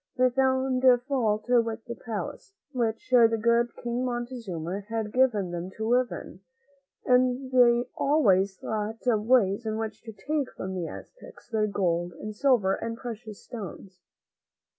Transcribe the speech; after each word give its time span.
They 0.17 0.31
found 0.31 0.83
fault 1.07 1.45
with 1.47 1.85
the 1.85 1.93
palace, 1.93 2.55
which 2.71 3.11
the 3.11 3.37
good 3.39 3.75
King 3.83 4.03
Montezuma 4.03 4.79
had 4.89 5.13
given 5.13 5.51
them 5.51 5.69
to 5.77 5.87
live 5.87 6.09
in, 6.11 6.39
and 7.05 7.51
they 7.51 7.87
always 7.95 8.57
thought 8.57 9.05
of 9.05 9.27
ways 9.27 9.63
in 9.63 9.77
which 9.77 10.01
to 10.01 10.11
take 10.11 10.51
from 10.57 10.73
the 10.73 10.87
Aztecs 10.87 11.49
their 11.49 11.67
gold 11.67 12.13
and 12.13 12.35
silver 12.35 12.73
and 12.73 12.97
precious 12.97 13.43
stones. 13.43 13.99